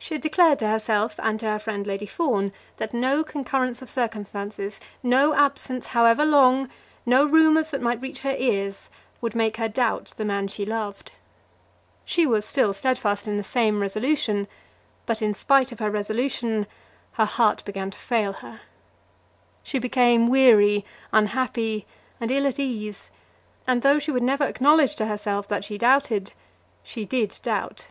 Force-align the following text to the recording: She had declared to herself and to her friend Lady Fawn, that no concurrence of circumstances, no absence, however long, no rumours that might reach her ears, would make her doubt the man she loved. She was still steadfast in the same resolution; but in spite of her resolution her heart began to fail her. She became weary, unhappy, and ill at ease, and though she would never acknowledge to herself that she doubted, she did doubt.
She 0.00 0.14
had 0.14 0.22
declared 0.22 0.58
to 0.58 0.66
herself 0.66 1.20
and 1.20 1.38
to 1.38 1.46
her 1.48 1.60
friend 1.60 1.86
Lady 1.86 2.04
Fawn, 2.04 2.50
that 2.78 2.92
no 2.92 3.22
concurrence 3.22 3.80
of 3.80 3.88
circumstances, 3.88 4.80
no 5.04 5.34
absence, 5.34 5.86
however 5.94 6.24
long, 6.26 6.68
no 7.06 7.24
rumours 7.24 7.70
that 7.70 7.80
might 7.80 8.00
reach 8.02 8.18
her 8.22 8.34
ears, 8.36 8.88
would 9.20 9.36
make 9.36 9.58
her 9.58 9.68
doubt 9.68 10.14
the 10.16 10.24
man 10.24 10.48
she 10.48 10.66
loved. 10.66 11.12
She 12.04 12.26
was 12.26 12.44
still 12.44 12.74
steadfast 12.74 13.28
in 13.28 13.36
the 13.36 13.44
same 13.44 13.78
resolution; 13.80 14.48
but 15.06 15.22
in 15.22 15.32
spite 15.32 15.70
of 15.70 15.78
her 15.78 15.92
resolution 15.92 16.66
her 17.12 17.24
heart 17.24 17.64
began 17.64 17.92
to 17.92 17.98
fail 17.98 18.32
her. 18.32 18.62
She 19.62 19.78
became 19.78 20.28
weary, 20.28 20.84
unhappy, 21.12 21.86
and 22.20 22.32
ill 22.32 22.48
at 22.48 22.58
ease, 22.58 23.12
and 23.64 23.82
though 23.82 24.00
she 24.00 24.10
would 24.10 24.24
never 24.24 24.42
acknowledge 24.42 24.96
to 24.96 25.06
herself 25.06 25.46
that 25.46 25.62
she 25.62 25.78
doubted, 25.78 26.32
she 26.82 27.04
did 27.04 27.38
doubt. 27.44 27.86